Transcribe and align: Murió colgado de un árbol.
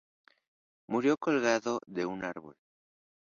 Murió 0.87 1.15
colgado 1.15 1.79
de 1.85 2.07
un 2.07 2.23
árbol. 2.23 2.55